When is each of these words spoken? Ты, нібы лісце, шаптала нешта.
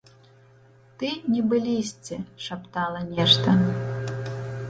Ты, 1.01 1.09
нібы 1.33 1.59
лісце, 1.67 2.17
шаптала 2.47 2.99
нешта. 3.13 3.49